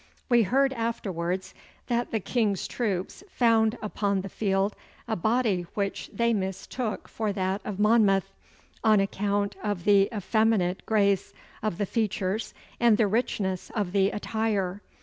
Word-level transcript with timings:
We 0.29 0.41
heard 0.41 0.73
afterwards 0.73 1.53
that 1.85 2.09
the 2.09 2.19
King's 2.19 2.67
troops 2.67 3.23
found 3.29 3.77
upon 3.83 4.21
the 4.21 4.29
field 4.29 4.75
a 5.07 5.15
body 5.15 5.67
which 5.75 6.09
they 6.11 6.33
mistook 6.33 7.07
for 7.07 7.31
that 7.33 7.61
of 7.63 7.77
Monmouth, 7.79 8.33
on 8.83 8.99
account 8.99 9.55
of 9.61 9.83
the 9.83 10.09
effeminate 10.11 10.83
grace 10.87 11.33
of 11.61 11.77
the 11.77 11.85
features 11.85 12.55
and 12.79 12.97
the 12.97 13.05
richness 13.05 13.69
of 13.75 13.91
the 13.91 14.09
attire. 14.09 14.81